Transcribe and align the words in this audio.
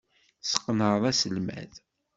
Tesseqneɛ 0.41 0.91
aselmad. 1.09 1.71